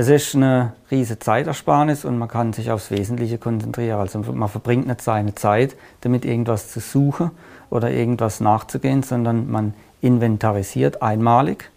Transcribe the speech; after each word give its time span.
Es 0.00 0.08
ist 0.08 0.36
eine 0.36 0.74
riesige 0.92 1.18
Zeitersparnis 1.18 2.04
und 2.04 2.18
man 2.18 2.28
kann 2.28 2.52
sich 2.52 2.70
aufs 2.70 2.92
Wesentliche 2.92 3.36
konzentrieren. 3.36 3.98
Also 3.98 4.20
man 4.20 4.48
verbringt 4.48 4.86
nicht 4.86 5.02
seine 5.02 5.34
Zeit, 5.34 5.74
damit 6.02 6.24
irgendwas 6.24 6.70
zu 6.70 6.78
suchen 6.78 7.32
oder 7.68 7.90
irgendwas 7.90 8.38
nachzugehen, 8.38 9.02
sondern 9.02 9.50
man 9.50 9.74
inventarisiert 10.00 11.02
einmalig 11.02 11.68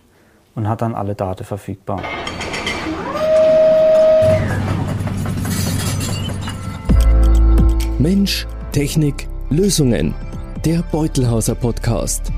und 0.54 0.70
hat 0.70 0.84
dann 0.84 0.94
alle 0.94 1.16
Daten 1.16 1.46
verfügbar. 1.46 2.04
Mensch, 7.98 8.46
Technik, 8.72 9.28
Lösungen. 9.50 10.14
Der 10.64 10.84
Beutelhauser 10.92 11.56
Podcast. 11.56 12.32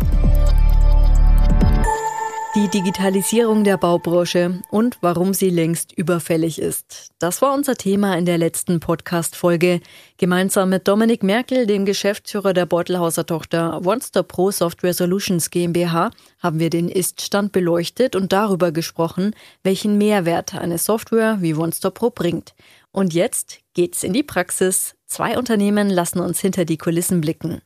Die 2.55 2.67
Digitalisierung 2.67 3.63
der 3.63 3.77
Baubranche 3.77 4.61
und 4.69 4.99
warum 5.01 5.33
sie 5.33 5.49
längst 5.49 5.91
überfällig 5.91 6.61
ist. 6.61 7.09
Das 7.17 7.41
war 7.41 7.51
unser 7.51 7.73
Thema 7.73 8.15
in 8.15 8.25
der 8.27 8.37
letzten 8.37 8.79
Podcast-Folge. 8.79 9.79
Gemeinsam 10.17 10.69
mit 10.69 10.87
Dominik 10.87 11.23
Merkel, 11.23 11.65
dem 11.65 11.83
Geschäftsführer 11.83 12.53
der 12.53 12.67
Beutelhauser 12.67 13.25
Tochter 13.25 13.83
OneStop 13.83 14.27
Pro 14.27 14.51
Software 14.51 14.93
Solutions 14.93 15.49
GmbH, 15.49 16.11
haben 16.37 16.59
wir 16.59 16.69
den 16.69 16.89
Ist-Stand 16.89 17.53
beleuchtet 17.53 18.15
und 18.15 18.31
darüber 18.31 18.71
gesprochen, 18.71 19.35
welchen 19.63 19.97
Mehrwert 19.97 20.53
eine 20.53 20.77
Software 20.77 21.37
wie 21.41 21.55
OneStop 21.55 21.95
Pro 21.95 22.11
bringt. 22.11 22.53
Und 22.91 23.15
jetzt 23.15 23.61
geht's 23.73 24.03
in 24.03 24.13
die 24.13 24.21
Praxis. 24.21 24.93
Zwei 25.07 25.39
Unternehmen 25.39 25.89
lassen 25.89 26.19
uns 26.19 26.39
hinter 26.39 26.65
die 26.65 26.77
Kulissen 26.77 27.19
blicken. 27.19 27.63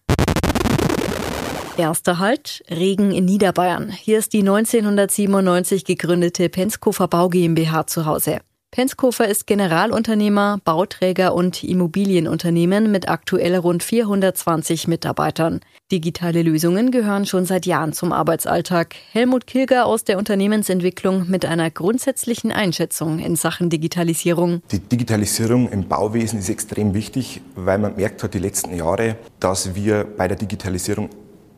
Erster 1.78 2.18
Halt, 2.18 2.64
Regen 2.72 3.12
in 3.12 3.26
Niederbayern. 3.26 3.92
Hier 3.92 4.18
ist 4.18 4.34
die 4.34 4.40
1997 4.40 5.86
gegründete 5.86 6.50
Penskofer 6.50 7.08
Bau 7.08 7.30
GmbH 7.30 7.86
zu 7.86 8.08
Hause. 8.08 8.40
Penskofer 8.72 9.28
ist 9.28 9.46
Generalunternehmer, 9.48 10.60
Bauträger 10.66 11.36
und 11.36 11.64
Immobilienunternehmen 11.64 12.92
mit 12.92 13.08
aktuell 13.08 13.56
rund 13.56 13.84
420 13.84 14.88
Mitarbeitern. 14.88 15.62
Digitale 15.92 16.42
Lösungen 16.42 16.90
gehören 16.90 17.26
schon 17.28 17.46
seit 17.46 17.66
Jahren 17.68 17.94
zum 17.94 18.12
Arbeitsalltag. 18.12 18.96
Helmut 19.12 19.46
Kilger 19.46 19.86
aus 19.86 20.04
der 20.04 20.18
Unternehmensentwicklung 20.18 21.30
mit 21.30 21.46
einer 21.46 21.70
grundsätzlichen 21.70 22.52
Einschätzung 22.52 23.20
in 23.20 23.36
Sachen 23.36 23.70
Digitalisierung. 23.70 24.62
Die 24.72 24.80
Digitalisierung 24.80 25.70
im 25.70 25.88
Bauwesen 25.88 26.40
ist 26.40 26.50
extrem 26.50 26.96
wichtig, 26.96 27.42
weil 27.56 27.78
man 27.78 27.96
merkt 27.96 28.24
hat 28.24 28.34
die 28.34 28.40
letzten 28.40 28.76
Jahre, 28.76 29.16
dass 29.40 29.76
wir 29.76 30.04
bei 30.04 30.28
der 30.28 30.38
Digitalisierung 30.38 31.10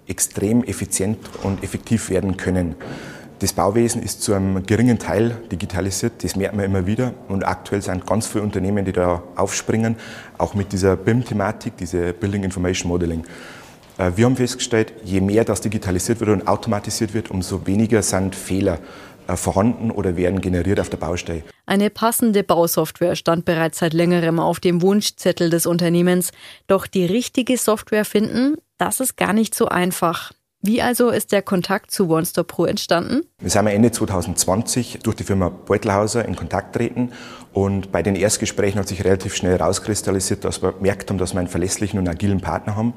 extrem 0.09 0.63
effizient 0.63 1.17
und 1.43 1.63
effektiv 1.63 2.09
werden 2.09 2.37
können. 2.37 2.75
Das 3.39 3.53
Bauwesen 3.53 4.03
ist 4.03 4.21
zu 4.21 4.33
einem 4.33 4.65
geringen 4.65 4.99
Teil 4.99 5.37
digitalisiert, 5.49 6.23
das 6.23 6.35
merkt 6.35 6.55
man 6.55 6.65
immer 6.65 6.85
wieder. 6.85 7.13
Und 7.29 7.43
aktuell 7.43 7.81
sind 7.81 8.05
ganz 8.05 8.27
viele 8.27 8.43
Unternehmen, 8.43 8.83
die 8.83 8.91
da 8.91 9.23
aufspringen, 9.37 9.95
auch 10.37 10.55
mit 10.55 10.73
dieser 10.73 10.97
BIM-Thematik, 10.97 11.77
diese 11.77 12.11
Building 12.11 12.43
Information 12.43 12.89
Modeling. 12.89 13.23
Äh, 13.97 14.11
wir 14.15 14.25
haben 14.25 14.35
festgestellt, 14.35 14.93
je 15.05 15.21
mehr 15.21 15.45
das 15.45 15.61
digitalisiert 15.61 16.19
wird 16.19 16.31
und 16.31 16.47
automatisiert 16.49 17.13
wird, 17.13 17.31
umso 17.31 17.65
weniger 17.65 18.01
sind 18.01 18.35
Fehler 18.35 18.79
äh, 19.27 19.37
vorhanden 19.37 19.91
oder 19.91 20.17
werden 20.17 20.41
generiert 20.41 20.79
auf 20.79 20.89
der 20.89 20.97
Baustelle. 20.97 21.43
Eine 21.65 21.89
passende 21.89 22.43
Bausoftware 22.43 23.15
stand 23.15 23.45
bereits 23.45 23.79
seit 23.79 23.93
längerem 23.93 24.39
auf 24.39 24.59
dem 24.59 24.81
Wunschzettel 24.81 25.49
des 25.49 25.65
Unternehmens. 25.65 26.31
Doch 26.67 26.87
die 26.87 27.05
richtige 27.05 27.57
Software 27.57 28.05
finden, 28.05 28.55
das 28.79 28.99
ist 28.99 29.17
gar 29.17 29.33
nicht 29.33 29.53
so 29.53 29.67
einfach. 29.67 30.31
Wie 30.61 30.81
also 30.81 31.09
ist 31.09 31.31
der 31.31 31.41
Kontakt 31.41 31.91
zu 31.91 32.09
OneStop 32.09 32.47
Pro 32.47 32.65
entstanden? 32.65 33.21
Wir 33.39 33.49
sind 33.49 33.67
Ende 33.67 33.91
2020 33.91 34.99
durch 35.03 35.15
die 35.15 35.23
Firma 35.23 35.49
Beutelhauser 35.49 36.25
in 36.25 36.35
Kontakt 36.35 36.75
treten 36.75 37.11
und 37.53 37.93
bei 37.93 38.03
den 38.03 38.15
Erstgesprächen 38.15 38.79
hat 38.79 38.87
sich 38.87 39.05
relativ 39.05 39.35
schnell 39.35 39.57
herauskristallisiert, 39.57 40.43
dass 40.43 40.61
wir 40.61 40.73
gemerkt 40.73 41.09
haben, 41.09 41.17
dass 41.17 41.33
wir 41.33 41.39
einen 41.39 41.47
verlässlichen 41.47 41.97
und 41.99 42.09
agilen 42.09 42.41
Partner 42.41 42.75
haben, 42.75 42.93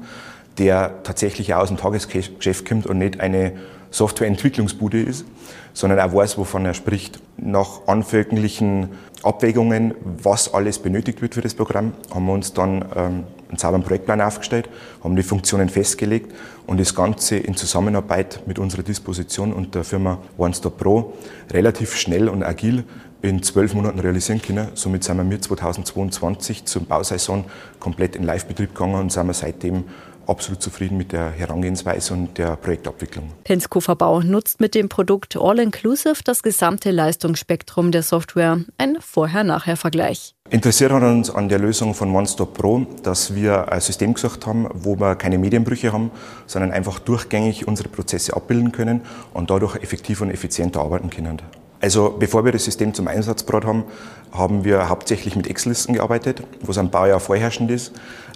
der 0.57 1.03
tatsächlich 1.03 1.53
aus 1.53 1.69
dem 1.69 1.77
Tagesgeschäft 1.77 2.67
kommt 2.67 2.85
und 2.85 2.97
nicht 2.97 3.21
eine 3.21 3.53
Softwareentwicklungsbude 3.91 5.01
ist, 5.01 5.25
sondern 5.73 5.99
auch 5.99 6.13
weiß, 6.13 6.37
wovon 6.37 6.65
er 6.65 6.73
spricht. 6.73 7.19
Nach 7.37 7.87
anfänglichen 7.87 8.89
Abwägungen, 9.21 9.95
was 10.03 10.53
alles 10.53 10.79
benötigt 10.79 11.21
wird 11.21 11.35
für 11.35 11.41
das 11.41 11.53
Programm, 11.53 11.93
haben 12.13 12.25
wir 12.25 12.33
uns 12.33 12.53
dann 12.53 12.85
ähm, 12.95 13.23
einen 13.53 13.59
sauberen 13.59 13.83
Projektplan 13.83 14.19
aufgestellt, 14.19 14.67
haben 15.03 15.15
die 15.15 15.23
Funktionen 15.23 15.69
festgelegt 15.69 16.33
und 16.65 16.79
das 16.79 16.95
Ganze 16.95 17.37
in 17.37 17.55
Zusammenarbeit 17.55 18.41
mit 18.47 18.57
unserer 18.57 18.81
Disposition 18.81 19.53
und 19.53 19.75
der 19.75 19.83
Firma 19.83 20.17
OneStop 20.37 20.77
Pro 20.77 21.13
relativ 21.51 21.95
schnell 21.95 22.29
und 22.29 22.43
agil 22.43 22.83
in 23.21 23.43
zwölf 23.43 23.73
Monaten 23.73 23.99
realisieren 23.99 24.41
können. 24.41 24.69
Somit 24.73 25.03
sind 25.03 25.17
wir 25.17 25.23
mit 25.23 25.43
2022 25.43 26.65
zum 26.65 26.85
Bausaison 26.85 27.45
komplett 27.79 28.15
in 28.15 28.23
Live-Betrieb 28.23 28.73
gegangen 28.73 28.95
und 28.95 29.11
sind 29.11 29.27
wir 29.27 29.33
seitdem 29.33 29.85
absolut 30.27 30.61
zufrieden 30.61 30.97
mit 30.97 31.11
der 31.11 31.31
Herangehensweise 31.31 32.13
und 32.13 32.37
der 32.37 32.55
Projektabwicklung. 32.55 33.31
Penskofer 33.43 33.95
Bau 33.95 34.21
nutzt 34.21 34.59
mit 34.59 34.75
dem 34.75 34.89
Produkt 34.89 35.37
All-Inclusive 35.37 36.23
das 36.23 36.43
gesamte 36.43 36.91
Leistungsspektrum 36.91 37.91
der 37.91 38.03
Software. 38.03 38.59
Ein 38.77 38.97
Vorher-Nachher-Vergleich. 38.99 40.35
Interessiert 40.49 40.91
hat 40.91 41.03
uns 41.03 41.29
an 41.29 41.49
der 41.49 41.59
Lösung 41.59 41.93
von 41.93 42.13
OneStop 42.13 42.53
Pro, 42.53 42.85
dass 43.01 43.33
wir 43.33 43.71
ein 43.71 43.81
System 43.81 44.13
gesucht 44.13 44.45
haben, 44.45 44.67
wo 44.73 44.99
wir 44.99 45.15
keine 45.15 45.37
Medienbrüche 45.37 45.91
haben, 45.91 46.11
sondern 46.45 46.71
einfach 46.71 46.99
durchgängig 46.99 47.67
unsere 47.67 47.89
Prozesse 47.89 48.35
abbilden 48.35 48.71
können 48.71 49.01
und 49.33 49.49
dadurch 49.49 49.77
effektiv 49.77 50.21
und 50.21 50.29
effizienter 50.29 50.81
arbeiten 50.81 51.09
können. 51.09 51.41
Also 51.83 52.15
bevor 52.17 52.45
wir 52.45 52.53
das 52.53 52.63
System 52.63 52.93
zum 52.93 53.09
Einsatz 53.09 53.45
gebracht 53.45 53.65
haben, 53.65 53.83
haben 54.31 54.63
wir 54.63 54.87
hauptsächlich 54.87 55.35
mit 55.35 55.47
Excel-Listen 55.47 55.95
gearbeitet, 55.95 56.41
was 56.61 56.77
ein 56.77 56.89
Baujahr 56.89 57.19
vorherrschend 57.19 57.69
ist. 57.71 57.91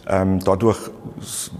Ähm, 0.06 0.42
dadurch 0.44 0.78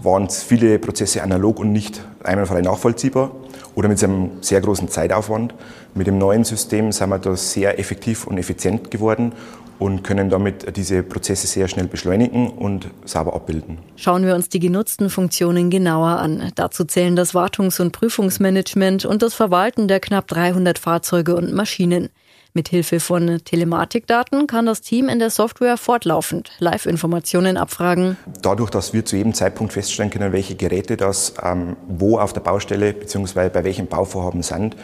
waren 0.02 0.28
viele 0.28 0.78
Prozesse 0.78 1.22
analog 1.22 1.58
und 1.58 1.72
nicht 1.72 2.02
einwandfrei 2.22 2.60
nachvollziehbar 2.60 3.30
oder 3.74 3.88
mit 3.88 4.04
einem 4.04 4.32
sehr 4.42 4.60
großen 4.60 4.90
Zeitaufwand. 4.90 5.54
Mit 5.94 6.06
dem 6.06 6.18
neuen 6.18 6.44
System 6.44 6.92
sind 6.92 7.08
wir 7.08 7.18
da 7.18 7.34
sehr 7.36 7.78
effektiv 7.78 8.26
und 8.26 8.36
effizient 8.36 8.90
geworden 8.90 9.32
und 9.78 10.02
können 10.02 10.30
damit 10.30 10.76
diese 10.76 11.02
Prozesse 11.02 11.46
sehr 11.46 11.68
schnell 11.68 11.86
beschleunigen 11.86 12.48
und 12.48 12.88
sauber 13.04 13.34
abbilden. 13.34 13.78
Schauen 13.96 14.26
wir 14.26 14.34
uns 14.34 14.48
die 14.48 14.60
genutzten 14.60 15.10
Funktionen 15.10 15.70
genauer 15.70 16.18
an. 16.18 16.50
Dazu 16.54 16.84
zählen 16.84 17.16
das 17.16 17.34
Wartungs- 17.34 17.80
und 17.80 17.92
Prüfungsmanagement 17.92 19.04
und 19.04 19.22
das 19.22 19.34
Verwalten 19.34 19.88
der 19.88 20.00
knapp 20.00 20.26
300 20.26 20.78
Fahrzeuge 20.78 21.36
und 21.36 21.52
Maschinen. 21.52 22.08
Mithilfe 22.54 22.98
von 22.98 23.40
Telematikdaten 23.44 24.46
kann 24.46 24.66
das 24.66 24.80
Team 24.80 25.08
in 25.08 25.18
der 25.18 25.30
Software 25.30 25.76
fortlaufend 25.76 26.50
Live-Informationen 26.58 27.56
abfragen. 27.56 28.16
Dadurch, 28.42 28.70
dass 28.70 28.92
wir 28.92 29.04
zu 29.04 29.16
jedem 29.16 29.34
Zeitpunkt 29.34 29.74
feststellen 29.74 30.10
können, 30.10 30.32
welche 30.32 30.56
Geräte 30.56 30.96
das 30.96 31.34
ähm, 31.42 31.76
wo 31.86 32.18
auf 32.18 32.32
der 32.32 32.40
Baustelle 32.40 32.94
bzw. 32.94 33.50
bei 33.50 33.64
welchem 33.64 33.86
Bauvorhaben 33.86 34.42
sind, 34.42 34.76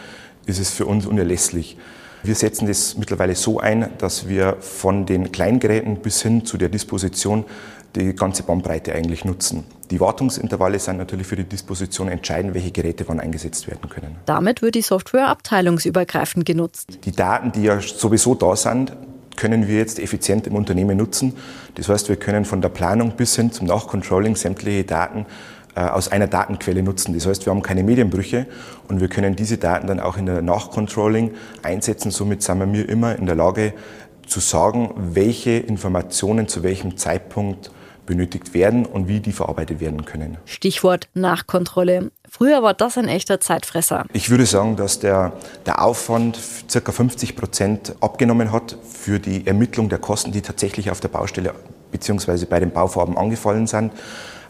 ist 0.47 0.61
es 0.61 0.71
für 0.71 0.87
uns 0.87 1.07
unerlässlich. 1.07 1.77
Wir 2.25 2.35
setzen 2.35 2.67
das 2.67 2.97
mittlerweile 2.97 3.35
so 3.35 3.61
ein, 3.61 3.91
dass 3.99 4.27
wir 4.29 4.57
von 4.61 5.05
den 5.05 5.31
Kleingeräten 5.31 5.99
bis 5.99 6.23
hin 6.23 6.47
zu 6.47 6.57
der 6.57 6.71
Disposition 6.71 7.45
die 7.95 8.15
ganze 8.15 8.45
Bandbreite 8.45 8.95
eigentlich 8.95 9.27
nutzen. 9.27 9.65
Die 9.91 10.01
Wartungsintervalle 10.01 10.79
sind 10.79 10.97
natürlich 10.97 11.27
für 11.27 11.37
die 11.37 11.45
Disposition 11.45 12.09
entscheidend, 12.09 12.55
welche 12.55 12.71
Geräte 12.71 13.05
wann 13.07 13.21
eingesetzt 13.21 13.69
werden 13.69 13.91
können. 13.91 14.17
Damit 14.25 14.63
wird 14.63 14.75
die 14.75 14.81
Software 14.81 15.29
abteilungsübergreifend 15.29 16.47
genutzt. 16.47 16.99
Die 17.05 17.13
Daten, 17.13 17.53
die 17.53 17.65
ja 17.65 17.79
sowieso 17.81 18.35
da 18.35 18.57
sind, 18.57 18.97
können 19.37 19.69
wir 19.69 19.77
jetzt 19.77 19.99
effizient 19.99 20.47
im 20.47 20.55
Unternehmen 20.55 20.97
nutzen. 20.97 21.35
Das 21.75 21.91
heißt, 21.91 22.09
wir 22.09 22.17
können 22.17 22.47
von 22.47 22.63
der 22.63 22.71
Planung 22.71 23.13
bis 23.17 23.37
hin 23.37 23.53
zum 23.53 23.67
Nachcontrolling 23.67 24.35
sämtliche 24.35 24.85
Daten 24.85 25.27
aus 25.75 26.09
einer 26.09 26.27
Datenquelle 26.27 26.83
nutzen. 26.83 27.15
Das 27.15 27.27
heißt, 27.27 27.47
wir 27.47 27.51
haben 27.53 27.63
keine 27.63 27.83
Medienbrüche 27.83 28.47
und 28.89 29.01
wir 29.01 29.09
können 29.09 29.37
diese 29.37 29.59
Daten 29.59 29.87
dann 29.87 30.01
auch 30.01 30.17
in 30.17 30.27
der 30.27 30.43
Nachcontrolling 30.43 31.33
einsetzen. 31.63 32.11
Somit 32.11 32.43
sind 32.43 32.73
wir 32.73 32.89
immer 32.89 33.17
in 33.17 33.27
der 33.27 33.35
Lage 33.35 33.75
zu 34.27 34.41
sagen, 34.41 34.91
welche 34.97 35.53
Informationen 35.53 36.49
zu 36.49 36.63
welchem 36.63 36.97
Zeitpunkt 36.97 37.71
benötigt 38.07 38.55
werden 38.55 38.85
und 38.87 39.09
wie 39.09 39.21
die 39.21 39.33
verarbeitet 39.33 39.81
werden 39.81 40.05
können. 40.05 40.37
Stichwort 40.45 41.09
Nachkontrolle. 41.15 42.11
Früher 42.29 42.63
war 42.63 42.75
das 42.75 42.99
ein 42.99 43.09
echter 43.09 43.41
Zeitfresser. 43.41 44.05
Ich 44.13 44.31
würde 44.31 44.47
sagen, 44.47 44.77
dass 44.77 44.99
der, 44.99 45.33
der 45.67 45.83
Aufwand 45.83 46.39
ca. 46.71 46.93
50 46.93 47.37
Prozent 47.37 47.95
abgenommen 48.01 48.53
hat 48.53 48.77
für 48.89 49.19
die 49.19 49.47
Ermittlung 49.47 49.89
der 49.89 49.99
Kosten, 49.99 50.33
die 50.33 50.43
tatsächlich 50.43 50.91
auf 50.91 51.01
der 51.01 51.09
Baustelle 51.09 51.55
bzw. 51.93 52.45
bei 52.47 52.61
den 52.61 52.73
Bauvorhaben 52.73 53.17
angefallen 53.17 53.67
sind. 53.67 53.93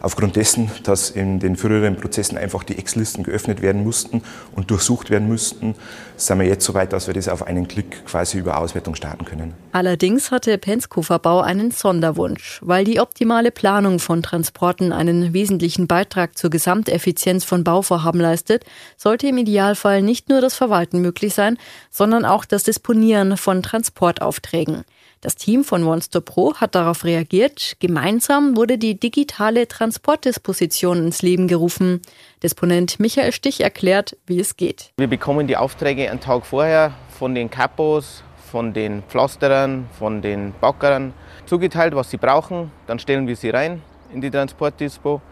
Aufgrund 0.01 0.35
dessen, 0.35 0.69
dass 0.83 1.09
in 1.09 1.39
den 1.39 1.55
früheren 1.55 1.95
Prozessen 1.95 2.37
einfach 2.37 2.63
die 2.63 2.77
Excel-Listen 2.77 3.23
geöffnet 3.23 3.61
werden 3.61 3.83
mussten 3.83 4.21
und 4.53 4.71
durchsucht 4.71 5.09
werden 5.09 5.27
mussten, 5.27 5.75
sind 6.17 6.39
wir 6.39 6.45
jetzt 6.45 6.65
so 6.65 6.73
weit, 6.73 6.93
dass 6.93 7.07
wir 7.07 7.13
das 7.13 7.27
auf 7.27 7.45
einen 7.45 7.67
Klick 7.67 8.05
quasi 8.05 8.37
über 8.37 8.57
Auswertung 8.57 8.95
starten 8.95 9.25
können. 9.25 9.53
Allerdings 9.71 10.31
hatte 10.31 10.57
Penskofer 10.57 11.19
Bau 11.19 11.41
einen 11.41 11.71
Sonderwunsch, 11.71 12.59
weil 12.61 12.85
die 12.85 12.99
optimale 12.99 13.51
Planung 13.51 13.99
von 13.99 14.23
Transporten 14.23 14.91
einen 14.91 15.33
wesentlichen 15.33 15.87
Beitrag 15.87 16.37
zur 16.37 16.49
Gesamteffizienz 16.49 17.43
von 17.43 17.63
Bauvorhaben 17.63 18.21
leistet, 18.21 18.65
sollte 18.97 19.27
im 19.27 19.37
Idealfall 19.37 20.01
nicht 20.01 20.29
nur 20.29 20.41
das 20.41 20.55
Verwalten 20.55 21.01
möglich 21.01 21.33
sein, 21.33 21.57
sondern 21.89 22.25
auch 22.25 22.45
das 22.45 22.63
Disponieren 22.63 23.37
von 23.37 23.63
Transportaufträgen. 23.63 24.83
Das 25.25 25.35
Team 25.35 25.63
von 25.63 25.83
OneStop 25.83 26.23
Pro 26.23 26.53
hat 26.53 26.75
darauf 26.75 27.03
reagiert. 27.03 27.77
Gemeinsam 27.79 28.55
wurde 28.55 28.77
die 28.77 28.99
digitale 28.99 29.67
Transportdisposition 29.67 30.99
ins 30.99 31.23
Leben 31.23 31.47
gerufen. 31.47 32.03
Disponent 32.43 32.99
Michael 32.99 33.31
Stich 33.31 33.61
erklärt, 33.61 34.17
wie 34.27 34.39
es 34.39 34.55
geht. 34.55 34.91
Wir 34.97 35.07
bekommen 35.07 35.47
die 35.47 35.57
Aufträge 35.57 36.11
einen 36.11 36.19
Tag 36.19 36.45
vorher 36.45 36.93
von 37.09 37.33
den 37.33 37.49
Kapos, 37.49 38.23
von 38.51 38.71
den 38.71 39.01
Pflasterern, 39.01 39.87
von 39.97 40.21
den 40.21 40.53
Backern 40.61 41.11
zugeteilt, 41.47 41.95
was 41.95 42.11
sie 42.11 42.17
brauchen. 42.17 42.69
Dann 42.85 42.99
stellen 42.99 43.27
wir 43.27 43.35
sie 43.35 43.49
rein 43.49 43.81
in 44.13 44.21
die 44.21 44.29
Transportdispo. 44.29 45.23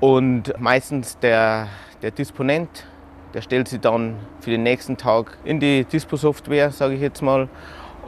Und 0.00 0.54
meistens 0.58 1.18
der, 1.18 1.68
der 2.00 2.12
Disponent, 2.12 2.86
der 3.34 3.42
stellt 3.42 3.68
sie 3.68 3.80
dann 3.80 4.16
für 4.40 4.48
den 4.48 4.62
nächsten 4.62 4.96
Tag 4.96 5.36
in 5.44 5.60
die 5.60 5.84
Dispo-Software, 5.84 6.70
sage 6.70 6.94
ich 6.94 7.02
jetzt 7.02 7.20
mal 7.20 7.50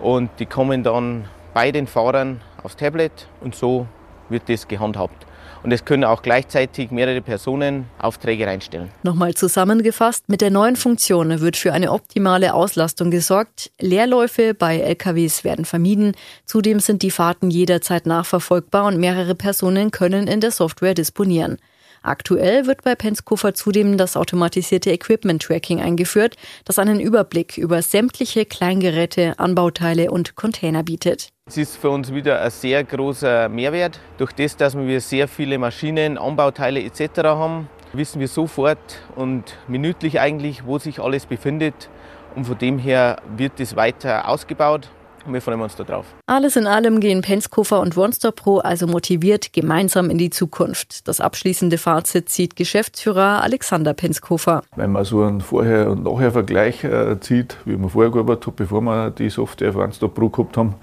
und 0.02 0.30
die 0.38 0.46
kommen 0.46 0.82
dann 0.82 1.24
bei 1.54 1.70
den 1.70 1.86
Fahrern 1.86 2.40
aufs 2.62 2.76
Tablet 2.76 3.28
und 3.40 3.54
so 3.54 3.86
wird 4.28 4.48
das 4.48 4.68
gehandhabt. 4.68 5.26
Und 5.62 5.70
es 5.70 5.84
können 5.84 6.02
auch 6.02 6.22
gleichzeitig 6.22 6.90
mehrere 6.90 7.20
Personen 7.20 7.86
Aufträge 8.00 8.46
reinstellen. 8.46 8.90
Nochmal 9.04 9.34
zusammengefasst, 9.34 10.28
mit 10.28 10.40
der 10.40 10.50
neuen 10.50 10.74
Funktion 10.74 11.40
wird 11.40 11.56
für 11.56 11.72
eine 11.72 11.92
optimale 11.92 12.52
Auslastung 12.52 13.12
gesorgt. 13.12 13.70
Leerläufe 13.78 14.54
bei 14.54 14.78
LKWs 14.78 15.44
werden 15.44 15.64
vermieden. 15.64 16.16
Zudem 16.46 16.80
sind 16.80 17.02
die 17.02 17.12
Fahrten 17.12 17.50
jederzeit 17.50 18.06
nachverfolgbar 18.06 18.86
und 18.86 18.98
mehrere 18.98 19.36
Personen 19.36 19.92
können 19.92 20.26
in 20.26 20.40
der 20.40 20.50
Software 20.50 20.94
disponieren. 20.94 21.58
Aktuell 22.02 22.66
wird 22.66 22.82
bei 22.82 22.94
Penskofer 22.94 23.54
zudem 23.54 23.96
das 23.96 24.16
automatisierte 24.16 24.90
Equipment-Tracking 24.90 25.80
eingeführt, 25.80 26.36
das 26.64 26.78
einen 26.78 26.98
Überblick 26.98 27.58
über 27.58 27.80
sämtliche 27.80 28.44
Kleingeräte, 28.44 29.38
Anbauteile 29.38 30.10
und 30.10 30.34
Container 30.34 30.82
bietet. 30.82 31.28
Es 31.46 31.56
ist 31.56 31.76
für 31.76 31.90
uns 31.90 32.12
wieder 32.12 32.40
ein 32.40 32.50
sehr 32.50 32.82
großer 32.82 33.48
Mehrwert. 33.48 34.00
Durch 34.18 34.32
das, 34.32 34.56
dass 34.56 34.76
wir 34.76 35.00
sehr 35.00 35.28
viele 35.28 35.58
Maschinen, 35.58 36.18
Anbauteile 36.18 36.82
etc. 36.82 37.18
haben, 37.24 37.68
wissen 37.92 38.20
wir 38.20 38.28
sofort 38.28 39.00
und 39.16 39.56
minütlich 39.68 40.18
eigentlich, 40.20 40.64
wo 40.66 40.78
sich 40.78 40.98
alles 40.98 41.26
befindet. 41.26 41.88
Und 42.34 42.46
von 42.46 42.58
dem 42.58 42.78
her 42.78 43.20
wird 43.36 43.60
es 43.60 43.76
weiter 43.76 44.28
ausgebaut. 44.28 44.88
Und 45.24 45.34
wir 45.34 45.40
freuen 45.40 45.60
uns 45.60 45.76
da 45.76 45.84
drauf. 45.84 46.06
Alles 46.26 46.56
in 46.56 46.66
allem 46.66 47.00
gehen 47.00 47.22
Penskofer 47.22 47.80
und 47.80 47.96
OneStop 47.96 48.36
Pro 48.36 48.58
also 48.58 48.86
motiviert 48.86 49.52
gemeinsam 49.52 50.10
in 50.10 50.18
die 50.18 50.30
Zukunft. 50.30 51.06
Das 51.06 51.20
abschließende 51.20 51.78
Fazit 51.78 52.28
zieht 52.28 52.56
Geschäftsführer 52.56 53.42
Alexander 53.42 53.94
Penskofer. 53.94 54.62
Wenn 54.76 54.92
man 54.92 55.04
so 55.04 55.22
einen 55.22 55.40
Vorher- 55.40 55.90
und 55.90 56.02
Nachher-Vergleich 56.04 56.84
äh, 56.84 57.20
zieht, 57.20 57.56
wie 57.64 57.76
man 57.76 57.90
vorher 57.90 58.10
gearbeitet 58.10 58.48
hat, 58.48 58.56
bevor 58.56 58.80
wir 58.80 59.10
die 59.10 59.30
Software 59.30 59.72
für 59.72 59.80
OneStop 59.80 60.14
Pro 60.14 60.28
gehabt 60.28 60.56
haben, 60.56 60.74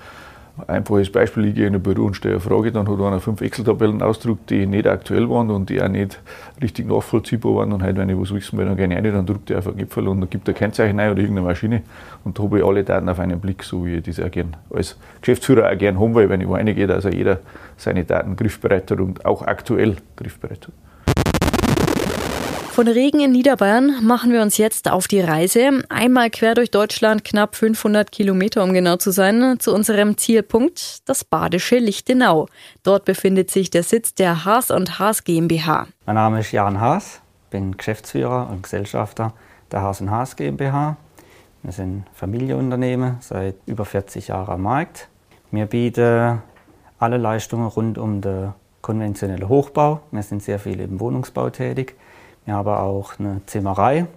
Einfaches 0.67 1.11
Beispiel, 1.11 1.45
ich 1.45 1.55
gehe 1.55 1.67
in 1.67 1.75
ein 1.75 1.81
Büro 1.81 2.05
und 2.05 2.15
stelle 2.15 2.35
eine 2.35 2.41
Frage, 2.41 2.71
dann 2.71 2.87
hat 2.87 2.99
einer 2.99 3.19
fünf 3.19 3.41
Excel-Tabellen 3.41 4.01
ausgedruckt, 4.01 4.49
die 4.49 4.65
nicht 4.65 4.87
aktuell 4.87 5.29
waren 5.29 5.49
und 5.49 5.69
die 5.69 5.81
auch 5.81 5.87
nicht 5.87 6.19
richtig 6.61 6.87
nachvollziehbar 6.87 7.55
waren. 7.55 7.73
Und 7.73 7.83
heute, 7.83 7.97
wenn 7.97 8.09
ich 8.09 8.19
was 8.19 8.33
wissen 8.33 8.57
will, 8.57 8.65
dann 8.65 8.77
gehe 8.77 8.87
ich 8.87 8.95
rein, 8.95 9.03
dann 9.03 9.25
drückt 9.25 9.49
er 9.51 9.59
auf 9.59 9.67
ein 9.67 9.77
Gipfel 9.77 10.07
und 10.07 10.21
dann 10.21 10.29
gibt 10.29 10.47
er 10.47 10.53
Kennzeichen 10.53 10.99
ein 10.99 11.11
oder 11.11 11.19
irgendeine 11.21 11.47
Maschine 11.47 11.83
und 12.23 12.37
da 12.37 12.43
habe 12.43 12.59
ich 12.59 12.65
alle 12.65 12.83
Daten 12.83 13.09
auf 13.09 13.19
einen 13.19 13.39
Blick, 13.39 13.63
so 13.63 13.85
wie 13.85 13.95
ich 13.95 14.03
das 14.03 14.19
auch 14.19 14.31
gern 14.31 14.55
als 14.73 14.97
Geschäftsführer 15.21 15.71
auch 15.71 15.77
gerne 15.77 15.99
haben 15.99 16.15
will, 16.15 16.29
wenn 16.29 16.41
ich 16.41 16.47
wo 16.47 16.53
reingehe, 16.53 16.87
dass 16.87 17.05
also 17.05 17.17
jeder 17.17 17.39
seine 17.77 18.03
Daten 18.03 18.35
griffbereit 18.35 18.91
hat 18.91 18.99
und 18.99 19.25
auch 19.25 19.41
aktuell 19.43 19.95
griffbereit 20.15 20.67
hat. 20.67 20.88
Von 22.79 22.87
Regen 22.87 23.19
in 23.19 23.33
Niederbayern 23.33 24.05
machen 24.05 24.31
wir 24.31 24.41
uns 24.41 24.55
jetzt 24.55 24.89
auf 24.89 25.09
die 25.09 25.19
Reise. 25.19 25.83
Einmal 25.89 26.29
quer 26.29 26.55
durch 26.55 26.71
Deutschland, 26.71 27.25
knapp 27.25 27.57
500 27.57 28.09
Kilometer, 28.09 28.63
um 28.63 28.71
genau 28.71 28.95
zu 28.95 29.11
sein, 29.11 29.59
zu 29.59 29.75
unserem 29.75 30.17
Zielpunkt, 30.17 30.99
das 31.09 31.25
badische 31.25 31.77
Lichtenau. 31.77 32.47
Dort 32.83 33.03
befindet 33.03 33.51
sich 33.51 33.69
der 33.69 33.83
Sitz 33.83 34.13
der 34.13 34.45
Haas 34.45 34.71
und 34.71 34.97
Haas 34.97 35.25
GmbH. 35.25 35.87
Mein 36.05 36.15
Name 36.15 36.39
ist 36.39 36.53
Jan 36.53 36.79
Haas, 36.79 37.19
bin 37.49 37.75
Geschäftsführer 37.75 38.49
und 38.49 38.63
Gesellschafter 38.63 39.33
der 39.73 39.81
Haas 39.81 39.99
und 39.99 40.09
Haas 40.09 40.37
GmbH. 40.37 40.95
Wir 41.63 41.73
sind 41.73 42.05
Familienunternehmen, 42.13 43.17
seit 43.19 43.55
über 43.65 43.83
40 43.83 44.29
Jahren 44.29 44.53
am 44.53 44.61
Markt. 44.61 45.09
Wir 45.51 45.65
bieten 45.65 46.41
alle 46.97 47.17
Leistungen 47.17 47.67
rund 47.67 47.97
um 47.97 48.21
den 48.21 48.53
konventionellen 48.81 49.49
Hochbau. 49.49 49.99
Wir 50.11 50.23
sind 50.23 50.41
sehr 50.41 50.59
viel 50.59 50.79
im 50.79 51.01
Wohnungsbau 51.01 51.49
tätig. 51.49 51.97
Haben 52.51 52.69
auch 52.69 53.19
eine 53.19 53.41
Zimmerei 53.45 54.07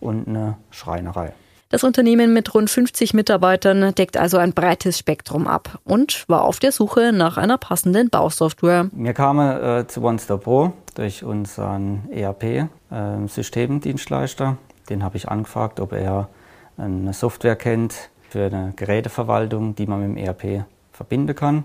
und 0.00 0.28
eine 0.28 0.56
Schreinerei. 0.70 1.32
Das 1.70 1.84
Unternehmen 1.84 2.32
mit 2.32 2.54
rund 2.54 2.70
50 2.70 3.12
Mitarbeitern 3.12 3.94
deckt 3.94 4.16
also 4.16 4.38
ein 4.38 4.54
breites 4.54 4.98
Spektrum 4.98 5.46
ab 5.46 5.78
und 5.84 6.24
war 6.26 6.44
auf 6.44 6.60
der 6.60 6.72
Suche 6.72 7.12
nach 7.12 7.36
einer 7.36 7.58
passenden 7.58 8.08
Bausoftware. 8.08 8.88
Wir 8.92 9.12
kamen 9.12 9.62
äh, 9.62 9.86
zu 9.86 10.02
OneStop 10.02 10.44
Pro 10.44 10.72
durch 10.94 11.24
unseren 11.24 12.08
ERP-Systemdienstleister. 12.10 14.52
Äh, 14.52 14.56
Den 14.88 15.04
habe 15.04 15.18
ich 15.18 15.28
angefragt, 15.28 15.78
ob 15.80 15.92
er 15.92 16.30
eine 16.78 17.12
Software 17.12 17.56
kennt 17.56 18.08
für 18.30 18.46
eine 18.46 18.72
Geräteverwaltung, 18.74 19.74
die 19.74 19.86
man 19.86 20.00
mit 20.00 20.08
dem 20.16 20.24
ERP 20.24 20.64
verbinden 20.90 21.34
kann. 21.34 21.64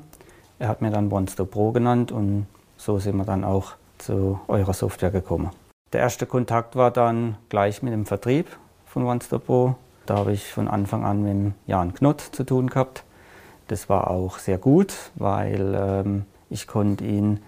Er 0.60 0.68
hat 0.68 0.82
mir 0.82 0.92
dann 0.92 1.10
OneStop 1.10 1.50
Pro 1.50 1.72
genannt 1.72 2.12
und 2.12 2.48
so 2.76 3.00
sind 3.00 3.16
wir 3.16 3.24
dann 3.24 3.46
auch 3.46 3.76
zu 4.00 4.42
eurer 4.50 4.74
Software 4.74 5.12
gekommen. 5.12 5.52
Der 5.94 6.02
erste 6.02 6.26
Kontakt 6.26 6.76
war 6.76 6.90
dann 6.90 7.38
gleich 7.50 7.84
mit 7.84 7.94
dem 7.94 8.08
Vertrieb 8.08 8.48
von 8.88 9.06
OneStop 9.06 9.76
Da 10.08 10.18
habe 10.18 10.32
ich 10.32 10.52
von 10.52 10.68
Anfang 10.68 11.06
an 11.06 11.22
mit 11.22 11.54
Jan 11.68 11.94
Knott 11.94 12.20
zu 12.20 12.44
tun 12.44 12.72
gehabt. 12.72 13.04
Das 13.68 13.90
war 13.90 14.10
auch 14.10 14.40
sehr 14.40 14.58
gut, 14.58 14.92
weil 15.14 15.76
ähm, 15.78 16.26
ich 16.50 16.66
konnte 16.66 17.04
ihn 17.04 17.42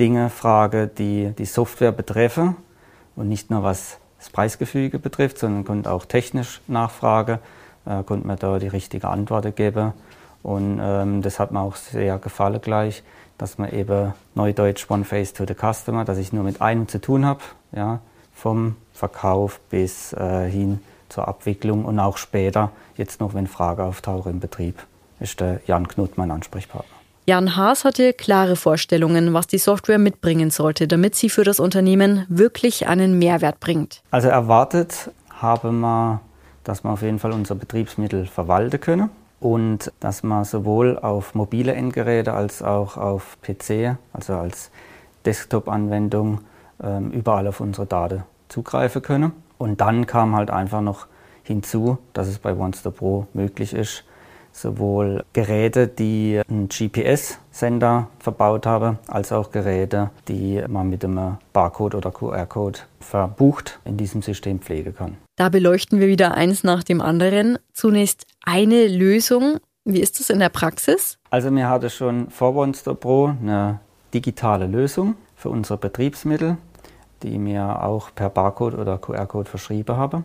Dinge 0.00 0.30
fragen, 0.30 0.90
die 0.98 1.30
die 1.30 1.44
Software 1.44 1.92
betreffen 1.92 2.56
und 3.14 3.28
nicht 3.28 3.50
nur 3.50 3.62
was 3.62 3.98
das 4.18 4.30
Preisgefüge 4.30 4.98
betrifft, 4.98 5.38
sondern 5.38 5.64
konnte 5.64 5.92
auch 5.92 6.04
technisch 6.04 6.60
nachfragen, 6.66 7.38
äh, 7.86 8.02
konnte 8.02 8.26
mir 8.26 8.36
da 8.36 8.58
die 8.58 8.66
richtige 8.66 9.06
Antwort 9.06 9.54
geben. 9.54 9.92
Und 10.42 10.80
ähm, 10.82 11.22
das 11.22 11.38
hat 11.38 11.52
mir 11.52 11.60
auch 11.60 11.76
sehr 11.76 12.18
gefallen 12.18 12.60
gleich, 12.60 13.04
dass 13.38 13.58
man 13.58 13.70
eben 13.70 14.12
neudeutsch 14.34 14.90
One 14.90 15.04
Face 15.04 15.32
to 15.32 15.44
the 15.46 15.54
Customer, 15.54 16.04
dass 16.04 16.18
ich 16.18 16.32
nur 16.32 16.42
mit 16.42 16.60
einem 16.60 16.88
zu 16.88 17.00
tun 17.00 17.24
habe, 17.24 17.42
ja, 17.74 18.00
vom 18.34 18.76
Verkauf 18.92 19.60
bis 19.70 20.12
äh, 20.12 20.48
hin 20.48 20.80
zur 21.08 21.28
Abwicklung 21.28 21.84
und 21.84 21.98
auch 21.98 22.16
später, 22.16 22.70
jetzt 22.96 23.20
noch 23.20 23.34
wenn 23.34 23.46
Frage 23.46 23.84
auftaucht 23.84 24.26
im 24.26 24.40
Betrieb, 24.40 24.82
ist 25.20 25.40
der 25.40 25.60
Jan 25.66 25.88
Knut 25.88 26.16
mein 26.16 26.30
Ansprechpartner. 26.30 26.96
Jan 27.24 27.54
Haas 27.56 27.84
hatte 27.84 28.12
klare 28.14 28.56
Vorstellungen, 28.56 29.32
was 29.32 29.46
die 29.46 29.58
Software 29.58 29.98
mitbringen 29.98 30.50
sollte, 30.50 30.88
damit 30.88 31.14
sie 31.14 31.30
für 31.30 31.44
das 31.44 31.60
Unternehmen 31.60 32.26
wirklich 32.28 32.88
einen 32.88 33.18
Mehrwert 33.18 33.60
bringt. 33.60 34.02
Also 34.10 34.28
erwartet 34.28 35.10
haben 35.30 35.80
wir, 35.80 36.20
dass 36.64 36.82
wir 36.82 36.90
auf 36.90 37.02
jeden 37.02 37.20
Fall 37.20 37.32
unser 37.32 37.54
Betriebsmittel 37.54 38.26
verwalten 38.26 38.80
können 38.80 39.10
und 39.38 39.92
dass 40.00 40.24
man 40.24 40.44
sowohl 40.44 40.98
auf 40.98 41.34
mobile 41.34 41.74
Endgeräte 41.74 42.32
als 42.32 42.60
auch 42.62 42.96
auf 42.96 43.36
PC, 43.42 43.96
also 44.12 44.34
als 44.34 44.70
Desktop-Anwendung, 45.24 46.40
überall 46.78 47.46
auf 47.46 47.60
unsere 47.60 47.86
Daten 47.86 48.24
zugreifen 48.48 49.02
können. 49.02 49.32
Und 49.58 49.80
dann 49.80 50.06
kam 50.06 50.34
halt 50.34 50.50
einfach 50.50 50.80
noch 50.80 51.06
hinzu, 51.42 51.98
dass 52.12 52.28
es 52.28 52.38
bei 52.38 52.54
OneStop 52.54 52.96
Pro 52.96 53.26
möglich 53.32 53.72
ist, 53.72 54.04
sowohl 54.52 55.24
Geräte, 55.32 55.88
die 55.88 56.40
einen 56.48 56.68
GPS-Sender 56.68 58.08
verbaut 58.18 58.66
haben, 58.66 58.98
als 59.08 59.32
auch 59.32 59.50
Geräte, 59.50 60.10
die 60.28 60.62
man 60.68 60.90
mit 60.90 61.04
einem 61.04 61.38
Barcode 61.52 61.94
oder 61.94 62.10
QR-Code 62.10 62.80
verbucht 63.00 63.80
in 63.84 63.96
diesem 63.96 64.20
System 64.22 64.60
pflegen 64.60 64.94
kann. 64.94 65.16
Da 65.36 65.48
beleuchten 65.48 66.00
wir 66.00 66.08
wieder 66.08 66.34
eins 66.34 66.64
nach 66.64 66.82
dem 66.82 67.00
anderen. 67.00 67.58
Zunächst 67.72 68.26
eine 68.44 68.88
Lösung. 68.88 69.58
Wie 69.84 70.00
ist 70.00 70.20
das 70.20 70.28
in 70.28 70.38
der 70.38 70.50
Praxis? 70.50 71.16
Also 71.30 71.50
mir 71.50 71.68
hatte 71.68 71.88
schon 71.88 72.28
vor 72.30 72.54
OneStop 72.54 73.00
Pro 73.00 73.28
eine 73.40 73.80
digitale 74.12 74.66
Lösung 74.66 75.14
für 75.42 75.50
unsere 75.50 75.78
Betriebsmittel, 75.78 76.56
die 77.22 77.38
mir 77.38 77.82
auch 77.82 78.10
per 78.14 78.30
Barcode 78.30 78.74
oder 78.74 78.98
QR-Code 78.98 79.50
verschrieben 79.50 79.96
habe. 79.96 80.24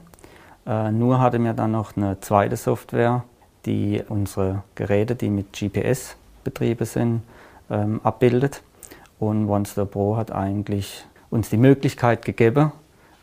Äh, 0.66 0.92
nur 0.92 1.20
hatte 1.20 1.40
mir 1.40 1.54
dann 1.54 1.72
noch 1.72 1.98
eine 1.98 2.20
zweite 2.20 2.56
Software 2.56 3.24
die 3.68 4.02
unsere 4.08 4.64
Geräte, 4.76 5.16
die 5.16 5.30
mit 5.30 5.54
GPS 5.54 6.16
betrieben 6.44 6.86
sind, 6.86 7.22
ähm, 7.70 8.00
abbildet. 8.04 8.64
Und 9.20 9.50
OneStore 9.50 9.86
Pro 9.86 10.16
hat 10.16 10.32
eigentlich 10.32 11.06
uns 11.30 11.50
die 11.50 11.58
Möglichkeit 11.58 12.24
gegeben, 12.24 12.72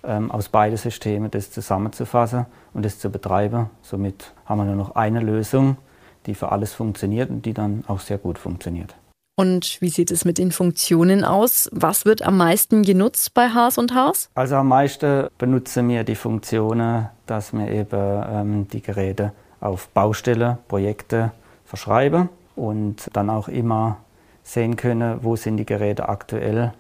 ähm, 0.05 0.31
aus 0.31 0.51
beiden 0.51 0.77
Systemen 0.77 1.31
das 1.31 1.51
zusammenzufassen 1.51 2.47
und 2.75 2.85
das 2.85 2.99
zu 2.99 3.11
betreiben. 3.11 3.71
Somit 3.81 4.35
haben 4.45 4.59
wir 4.59 4.65
nur 4.67 4.77
noch 4.77 4.97
eine 4.97 5.21
Lösung, 5.21 5.79
die 6.27 6.35
für 6.35 6.53
alles 6.53 6.75
funktioniert 6.75 7.31
und 7.31 7.47
die 7.47 7.55
dann 7.55 7.85
auch 7.87 8.01
sehr 8.01 8.19
gut 8.19 8.39
funktioniert. 8.39 8.95
Und 9.37 9.81
wie 9.81 9.89
sieht 9.89 10.13
es 10.13 10.25
mit 10.25 10.39
den 10.39 10.53
Funktionen 10.53 11.25
aus? 11.25 11.69
Was 11.73 12.05
wird 12.05 12.23
am 12.23 12.37
meisten 12.37 12.83
genutzt 12.83 13.35
bei 13.35 13.49
Haas 13.49 13.79
und 13.79 13.93
Haas? 13.93 14.31
Also 14.35 14.55
am 14.57 14.69
meisten 14.69 15.27
benutzen 15.39 15.89
wir 15.89 16.05
die 16.05 16.15
Funktionen, 16.15 17.09
dass 17.27 17.53
wir 17.53 17.69
eben 17.69 18.25
ähm, 18.29 18.69
die 18.69 18.81
Geräte 18.81 19.33
auf 19.61 19.89
Baustelle, 19.89 20.59
Projekte 20.69 21.33
verschreiben 21.65 22.29
und 22.55 23.11
dann 23.13 23.29
auch 23.29 23.49
immer 23.49 23.97
sehen 24.45 24.77
können, 24.77 25.19
wo 25.23 25.35
sind 25.35 25.57
die 25.57 25.67
Geräte 25.67 26.09
aktuell, 26.09 26.73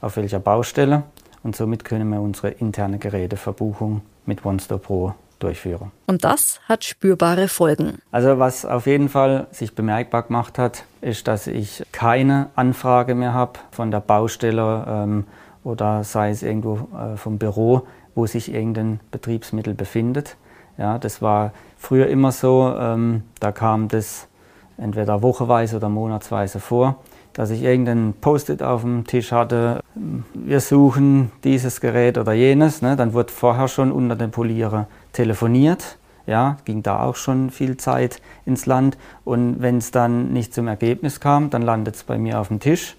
auf 0.00 0.16
welcher 0.16 0.40
Baustelle. 0.40 1.02
Und 1.42 1.54
somit 1.54 1.84
können 1.84 2.08
wir 2.08 2.20
unsere 2.20 2.48
interne 2.48 2.98
Geräteverbuchung 2.98 4.00
mit 4.24 4.44
OneStore 4.44 4.80
Pro 4.80 5.14
durchführen. 5.42 5.90
Und 6.06 6.24
das 6.24 6.60
hat 6.68 6.84
spürbare 6.84 7.48
Folgen. 7.48 7.98
Also 8.12 8.38
was 8.38 8.64
auf 8.64 8.86
jeden 8.86 9.08
Fall 9.08 9.46
sich 9.50 9.74
bemerkbar 9.74 10.22
gemacht 10.22 10.58
hat, 10.58 10.84
ist, 11.00 11.26
dass 11.28 11.46
ich 11.46 11.82
keine 11.92 12.50
Anfrage 12.54 13.14
mehr 13.14 13.34
habe 13.34 13.58
von 13.70 13.90
der 13.90 14.00
Baustelle 14.00 14.84
ähm, 14.88 15.24
oder 15.64 16.04
sei 16.04 16.30
es 16.30 16.42
irgendwo 16.42 16.88
äh, 16.96 17.16
vom 17.16 17.38
Büro, 17.38 17.86
wo 18.14 18.26
sich 18.26 18.52
irgendein 18.52 19.00
Betriebsmittel 19.10 19.74
befindet. 19.74 20.36
Ja, 20.78 20.98
das 20.98 21.20
war 21.20 21.52
früher 21.76 22.06
immer 22.06 22.32
so, 22.32 22.74
ähm, 22.78 23.24
da 23.40 23.52
kam 23.52 23.88
das 23.88 24.28
entweder 24.76 25.22
wocheweise 25.22 25.76
oder 25.76 25.88
monatsweise 25.88 26.60
vor 26.60 26.96
dass 27.32 27.50
ich 27.50 27.62
irgendein 27.62 28.14
Post-it 28.20 28.62
auf 28.62 28.82
dem 28.82 29.06
Tisch 29.06 29.32
hatte, 29.32 29.80
wir 29.94 30.60
suchen 30.60 31.30
dieses 31.44 31.80
Gerät 31.80 32.18
oder 32.18 32.32
jenes. 32.32 32.82
Ne? 32.82 32.96
Dann 32.96 33.12
wurde 33.12 33.32
vorher 33.32 33.68
schon 33.68 33.92
unter 33.92 34.16
dem 34.16 34.30
Polierer 34.30 34.88
telefoniert. 35.12 35.96
Ja, 36.26 36.58
ging 36.64 36.82
da 36.82 37.02
auch 37.02 37.16
schon 37.16 37.50
viel 37.50 37.76
Zeit 37.76 38.20
ins 38.46 38.66
Land. 38.66 38.96
Und 39.24 39.60
wenn 39.60 39.78
es 39.78 39.90
dann 39.90 40.32
nicht 40.32 40.54
zum 40.54 40.68
Ergebnis 40.68 41.18
kam, 41.18 41.50
dann 41.50 41.62
landet 41.62 41.96
es 41.96 42.04
bei 42.04 42.18
mir 42.18 42.40
auf 42.40 42.48
dem 42.48 42.60
Tisch. 42.60 42.96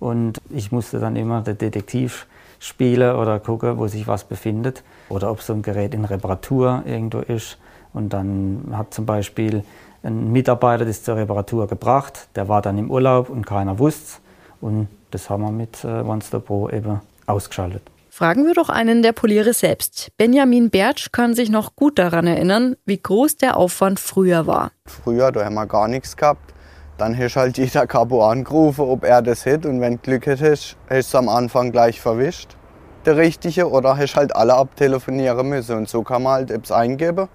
Und 0.00 0.38
ich 0.50 0.72
musste 0.72 0.98
dann 0.98 1.16
immer 1.16 1.40
der 1.40 1.54
Detektiv 1.54 2.26
spielen 2.58 3.16
oder 3.16 3.40
gucken, 3.40 3.78
wo 3.78 3.86
sich 3.86 4.06
was 4.06 4.24
befindet. 4.24 4.82
Oder 5.08 5.30
ob 5.30 5.40
so 5.40 5.52
ein 5.52 5.62
Gerät 5.62 5.94
in 5.94 6.04
Reparatur 6.04 6.82
irgendwo 6.84 7.20
ist. 7.20 7.58
Und 7.92 8.12
dann 8.12 8.72
hat 8.72 8.92
zum 8.92 9.06
Beispiel 9.06 9.62
ein 10.04 10.32
Mitarbeiter 10.32 10.84
das 10.84 11.02
zur 11.02 11.16
Reparatur 11.16 11.66
gebracht, 11.66 12.28
der 12.36 12.48
war 12.48 12.60
dann 12.60 12.76
im 12.76 12.90
Urlaub 12.90 13.30
und 13.30 13.46
keiner 13.46 13.78
wusste 13.78 14.20
Und 14.60 14.88
das 15.10 15.30
haben 15.30 15.42
wir 15.42 15.50
mit 15.50 15.82
äh, 15.84 16.02
OneStore 16.02 16.42
Pro 16.42 16.68
eben 16.68 17.00
ausgeschaltet. 17.26 17.82
Fragen 18.16 18.46
wir 18.46 18.54
doch 18.54 18.68
einen 18.68 19.02
der 19.02 19.10
Poliere 19.10 19.54
selbst. 19.54 20.12
Benjamin 20.16 20.70
Bertsch 20.70 21.10
kann 21.10 21.34
sich 21.34 21.50
noch 21.50 21.74
gut 21.74 21.98
daran 21.98 22.28
erinnern, 22.28 22.76
wie 22.84 23.02
groß 23.02 23.38
der 23.38 23.56
Aufwand 23.56 23.98
früher 23.98 24.46
war. 24.46 24.70
Früher, 24.86 25.32
da 25.32 25.44
haben 25.44 25.54
wir 25.54 25.66
gar 25.66 25.88
nichts 25.88 26.16
gehabt. 26.16 26.54
Dann 26.96 27.18
hast 27.18 27.34
halt 27.34 27.58
jeder 27.58 27.88
Cabo 27.88 28.24
angerufen, 28.24 28.82
ob 28.82 29.02
er 29.02 29.20
das 29.20 29.44
hätte. 29.44 29.68
Und 29.68 29.80
wenn 29.80 29.94
du 29.94 29.98
Glück 29.98 30.26
hättest, 30.26 30.76
hast 30.88 31.12
du 31.12 31.18
am 31.18 31.28
Anfang 31.28 31.72
gleich 31.72 32.00
verwischt, 32.00 32.56
der 33.04 33.16
Richtige. 33.16 33.68
Oder 33.68 33.96
hast 33.96 34.14
halt 34.14 34.36
alle 34.36 34.54
abtelefonieren 34.54 35.48
müssen. 35.48 35.76
Und 35.78 35.88
so 35.88 36.04
kann 36.04 36.22
man 36.22 36.34
halt 36.34 36.52
Apps 36.52 36.70
eingeben 36.70 37.28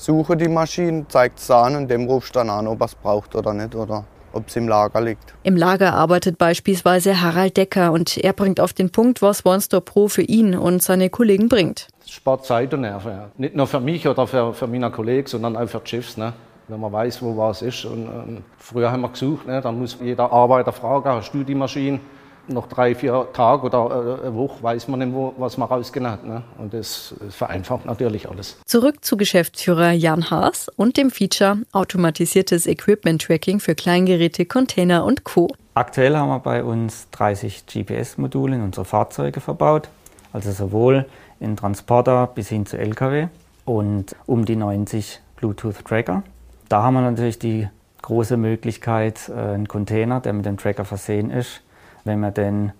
suche 0.00 0.36
die 0.36 0.48
Maschine, 0.48 1.06
zeigt 1.08 1.40
es 1.40 1.50
an 1.50 1.76
und 1.76 1.90
dem 1.90 2.06
rufst 2.06 2.34
dann 2.34 2.48
an, 2.48 2.66
ob 2.66 2.80
er 2.80 2.86
es 2.86 2.94
braucht 2.94 3.34
oder 3.34 3.52
nicht 3.52 3.74
oder 3.74 4.04
ob 4.32 4.48
es 4.48 4.56
im 4.56 4.68
Lager 4.68 5.00
liegt. 5.00 5.34
Im 5.42 5.56
Lager 5.56 5.94
arbeitet 5.94 6.38
beispielsweise 6.38 7.20
Harald 7.20 7.56
Decker 7.56 7.92
und 7.92 8.16
er 8.18 8.32
bringt 8.32 8.60
auf 8.60 8.72
den 8.72 8.90
Punkt, 8.90 9.22
was 9.22 9.44
OneStore 9.44 9.82
Pro 9.82 10.08
für 10.08 10.22
ihn 10.22 10.56
und 10.56 10.82
seine 10.82 11.10
Kollegen 11.10 11.48
bringt. 11.48 11.88
Es 12.04 12.10
spart 12.10 12.44
Zeit 12.44 12.72
und 12.74 12.82
Nerven. 12.82 13.12
Ja. 13.12 13.30
Nicht 13.38 13.54
nur 13.54 13.66
für 13.66 13.80
mich 13.80 14.06
oder 14.06 14.26
für, 14.26 14.52
für 14.52 14.66
meine 14.66 14.90
Kollegen, 14.90 15.26
sondern 15.26 15.56
auch 15.56 15.68
für 15.68 15.80
die 15.80 15.90
Chefs. 15.90 16.16
Ne? 16.16 16.32
Wenn 16.68 16.80
man 16.80 16.92
weiß, 16.92 17.22
wo 17.22 17.36
was 17.36 17.62
ist. 17.62 17.84
Und, 17.84 18.06
ähm, 18.06 18.44
früher 18.58 18.90
haben 18.90 19.02
wir 19.02 19.08
gesucht, 19.08 19.46
ne? 19.46 19.60
dann 19.60 19.78
muss 19.78 19.98
jeder 20.00 20.30
Arbeiter 20.30 20.72
fragen, 20.72 21.08
hast 21.10 21.32
du 21.32 21.42
die 21.42 21.54
Maschine? 21.54 22.00
Noch 22.48 22.68
drei, 22.68 22.94
vier 22.94 23.28
Tage 23.32 23.66
oder 23.66 24.18
äh, 24.22 24.26
eine 24.26 24.34
Woche 24.34 24.62
weiß 24.62 24.88
man 24.88 25.00
nicht, 25.00 25.12
wo, 25.12 25.34
was 25.38 25.56
man 25.56 25.68
rausgenommen 25.68 26.18
hat. 26.18 26.26
Ne? 26.26 26.42
Und 26.58 26.74
das 26.74 27.14
vereinfacht 27.30 27.86
natürlich 27.86 28.28
alles. 28.28 28.58
Zurück 28.66 29.04
zu 29.04 29.16
Geschäftsführer 29.16 29.92
Jan 29.92 30.30
Haas 30.30 30.68
und 30.76 30.96
dem 30.96 31.10
Feature 31.10 31.58
automatisiertes 31.72 32.66
Equipment-Tracking 32.66 33.60
für 33.60 33.74
Kleingeräte, 33.74 34.46
Container 34.46 35.04
und 35.04 35.24
Co. 35.24 35.48
Aktuell 35.74 36.16
haben 36.16 36.28
wir 36.28 36.40
bei 36.40 36.64
uns 36.64 37.08
30 37.12 37.66
GPS-Module 37.66 38.56
in 38.56 38.62
unsere 38.62 38.84
Fahrzeuge 38.84 39.40
verbaut, 39.40 39.88
also 40.32 40.50
sowohl 40.50 41.06
in 41.38 41.56
Transporter 41.56 42.26
bis 42.26 42.48
hin 42.48 42.66
zu 42.66 42.76
Lkw 42.76 43.28
und 43.64 44.16
um 44.26 44.44
die 44.44 44.56
90 44.56 45.20
Bluetooth-Tracker. 45.36 46.22
Da 46.68 46.82
haben 46.82 46.94
wir 46.94 47.02
natürlich 47.02 47.38
die 47.38 47.68
große 48.02 48.36
Möglichkeit, 48.36 49.28
äh, 49.28 49.32
einen 49.32 49.68
Container, 49.68 50.20
der 50.20 50.32
mit 50.32 50.46
dem 50.46 50.56
Tracker 50.56 50.84
versehen 50.84 51.30
ist, 51.30 51.62
wenn 52.04 52.20
wir 52.20 52.30
den 52.30 52.72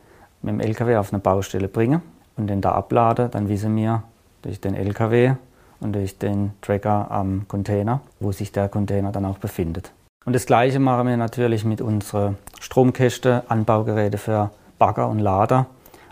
mit 0.43 0.55
dem 0.55 0.61
LKW 0.61 0.97
auf 0.97 1.13
eine 1.13 1.21
Baustelle 1.21 1.69
bringen 1.69 2.03
und 2.37 2.47
den 2.47 2.61
da 2.61 2.73
abladen, 2.73 3.31
dann 3.31 3.49
wissen 3.49 3.77
wir 3.77 4.03
durch 4.43 4.61
den 4.61 4.75
LKW 4.75 5.35
und 5.81 5.95
durch 5.95 6.19
den 6.19 6.53
Tracker 6.63 7.11
am 7.11 7.47
Container, 7.49 8.01
wo 8.21 8.33
sich 8.33 8.53
der 8.53 8.69
Container 8.69 9.13
dann 9.13 9.25
auch 9.25 9.39
befindet. 9.39 9.93
Und 10.25 10.35
das 10.35 10.47
gleiche 10.47 10.79
machen 10.79 11.09
wir 11.09 11.17
natürlich 11.17 11.65
mit 11.65 11.81
unseren 11.81 12.37
Stromkästen, 12.61 13.43
Anbaugeräte 13.49 14.19
für 14.19 14.51
Bagger 14.79 15.09
und 15.09 15.19
Lader. 15.19 15.67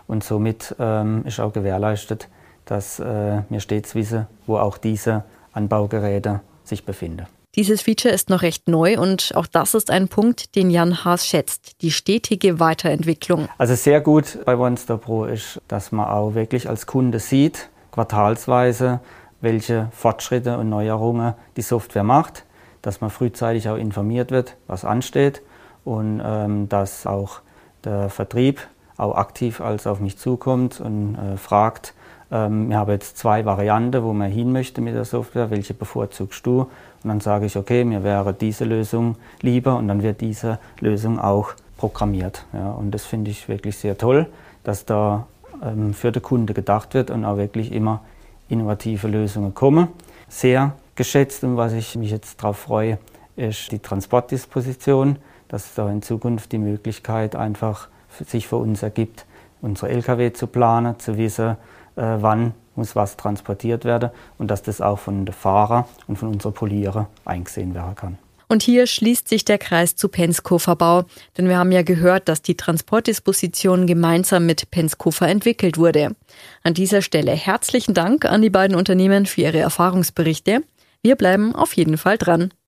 Und 0.07 0.23
somit 0.23 0.75
ähm, 0.79 1.23
ist 1.25 1.39
auch 1.39 1.53
gewährleistet, 1.53 2.27
dass 2.65 2.99
äh, 2.99 3.41
wir 3.47 3.59
stets 3.59 3.93
wissen, 3.93 4.27
wo 4.47 4.57
auch 4.57 4.77
diese 4.77 5.23
Anbaugeräte 5.53 6.41
sich 6.63 6.85
befinden. 6.85 7.27
Dieses 7.55 7.81
Feature 7.81 8.13
ist 8.13 8.29
noch 8.29 8.43
recht 8.43 8.67
neu 8.67 8.99
und 8.99 9.31
auch 9.35 9.47
das 9.47 9.73
ist 9.73 9.89
ein 9.89 10.07
Punkt, 10.07 10.55
den 10.55 10.69
Jan 10.69 11.03
Haas 11.03 11.25
schätzt, 11.25 11.81
die 11.81 11.89
stetige 11.89 12.59
Weiterentwicklung. 12.59 13.49
Also 13.57 13.73
sehr 13.73 14.01
gut 14.01 14.37
bei 14.45 14.55
OneStore 14.55 14.99
Pro 14.99 15.25
ist, 15.25 15.59
dass 15.67 15.91
man 15.91 16.07
auch 16.07 16.35
wirklich 16.35 16.69
als 16.69 16.85
Kunde 16.85 17.17
sieht, 17.17 17.69
quartalsweise, 17.91 18.99
welche 19.41 19.89
Fortschritte 19.93 20.59
und 20.59 20.69
Neuerungen 20.69 21.33
die 21.57 21.63
Software 21.63 22.03
macht, 22.03 22.45
dass 22.83 23.01
man 23.01 23.09
frühzeitig 23.09 23.67
auch 23.67 23.77
informiert 23.77 24.29
wird, 24.29 24.55
was 24.67 24.85
ansteht 24.85 25.41
und 25.85 26.21
ähm, 26.23 26.69
dass 26.69 27.07
auch 27.07 27.41
der 27.83 28.09
Vertrieb 28.09 28.59
auch 28.97 29.15
aktiv 29.15 29.59
als 29.59 29.87
auf 29.87 29.99
mich 29.99 30.19
zukommt 30.19 30.79
und 30.79 31.15
äh, 31.15 31.37
fragt, 31.37 31.95
ähm, 32.31 32.69
wir 32.69 32.77
haben 32.77 32.91
jetzt 32.91 33.17
zwei 33.17 33.45
Varianten, 33.45 34.03
wo 34.03 34.13
man 34.13 34.29
hin 34.29 34.51
möchte 34.51 34.81
mit 34.81 34.93
der 34.93 35.05
Software, 35.05 35.49
welche 35.49 35.73
bevorzugst 35.73 36.45
du? 36.45 36.69
Und 37.03 37.09
dann 37.09 37.21
sage 37.21 37.45
ich, 37.45 37.55
okay, 37.55 37.83
mir 37.83 38.03
wäre 38.03 38.33
diese 38.33 38.65
Lösung 38.65 39.15
lieber 39.41 39.77
und 39.77 39.87
dann 39.87 40.03
wird 40.03 40.21
diese 40.21 40.59
Lösung 40.79 41.19
auch 41.19 41.53
programmiert. 41.77 42.45
Ja, 42.53 42.71
und 42.71 42.91
das 42.91 43.05
finde 43.05 43.31
ich 43.31 43.47
wirklich 43.47 43.77
sehr 43.77 43.97
toll, 43.97 44.27
dass 44.63 44.85
da 44.85 45.27
ähm, 45.63 45.93
für 45.93 46.11
den 46.11 46.21
Kunde 46.21 46.53
gedacht 46.53 46.93
wird 46.93 47.09
und 47.09 47.23
auch 47.25 47.37
wirklich 47.37 47.71
immer 47.71 48.01
innovative 48.49 49.07
Lösungen 49.07 49.53
kommen. 49.53 49.87
Sehr 50.27 50.73
geschätzt 50.95 51.43
und 51.43 51.55
was 51.55 51.73
ich 51.73 51.95
mich 51.95 52.11
jetzt 52.11 52.41
darauf 52.43 52.57
freue, 52.57 52.97
ist 53.37 53.71
die 53.71 53.79
Transportdisposition, 53.79 55.17
dass 55.47 55.73
da 55.73 55.89
in 55.89 56.01
Zukunft 56.01 56.51
die 56.51 56.57
Möglichkeit 56.57 57.35
einfach 57.35 57.87
sich 58.25 58.47
für 58.47 58.57
uns 58.57 58.83
ergibt, 58.83 59.25
unsere 59.61 59.89
Lkw 59.89 60.33
zu 60.33 60.47
planen, 60.47 60.99
zu 60.99 61.17
wissen, 61.17 61.51
äh, 61.95 62.17
wann 62.19 62.53
muss 62.79 62.95
was 62.95 63.17
transportiert 63.17 63.85
werden 63.85 64.09
und 64.39 64.49
dass 64.49 64.63
das 64.63 64.81
auch 64.81 64.97
von 64.97 65.25
den 65.25 65.33
Fahrer 65.33 65.87
und 66.07 66.17
von 66.17 66.29
unserer 66.29 66.51
Poliere 66.51 67.07
eingesehen 67.25 67.75
werden 67.75 67.95
kann. 67.95 68.17
Und 68.51 68.63
hier 68.63 68.87
schließt 68.87 69.27
sich 69.27 69.45
der 69.45 69.59
Kreis 69.59 69.95
zu 69.95 70.09
Penskofer-Bau, 70.09 71.05
denn 71.37 71.47
wir 71.47 71.59
haben 71.59 71.71
ja 71.71 71.83
gehört, 71.83 72.27
dass 72.27 72.41
die 72.41 72.57
Transportdisposition 72.57 73.85
gemeinsam 73.85 74.47
mit 74.47 74.71
Penskofer 74.71 75.27
entwickelt 75.27 75.77
wurde. 75.77 76.15
An 76.63 76.73
dieser 76.73 77.03
Stelle 77.03 77.33
herzlichen 77.33 77.93
Dank 77.93 78.25
an 78.25 78.41
die 78.41 78.49
beiden 78.49 78.75
Unternehmen 78.75 79.27
für 79.27 79.41
ihre 79.41 79.59
Erfahrungsberichte. 79.59 80.63
Wir 81.03 81.15
bleiben 81.15 81.53
auf 81.53 81.73
jeden 81.73 81.97
Fall 81.99 82.17
dran. 82.17 82.51